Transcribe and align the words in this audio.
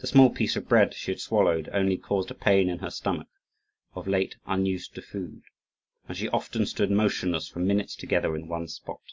The 0.00 0.08
small 0.08 0.30
piece 0.30 0.56
of 0.56 0.68
bread 0.68 0.92
she 0.92 1.12
had 1.12 1.20
swallowed 1.20 1.68
only 1.72 1.96
caused 1.96 2.32
a 2.32 2.34
pain 2.34 2.68
in 2.68 2.80
her 2.80 2.90
stomach, 2.90 3.28
of 3.94 4.08
late 4.08 4.34
unused 4.44 4.96
to 4.96 5.02
food; 5.02 5.44
and 6.08 6.16
she 6.16 6.28
often 6.30 6.66
stood 6.66 6.90
motionless 6.90 7.46
for 7.48 7.60
minutes 7.60 7.94
together 7.94 8.34
in 8.34 8.48
one 8.48 8.66
spot. 8.66 9.04